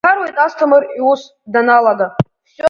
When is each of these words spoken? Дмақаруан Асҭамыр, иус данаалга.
Дмақаруан 0.03 0.35
Асҭамыр, 0.45 0.83
иус 0.99 1.21
данаалга. 1.51 2.07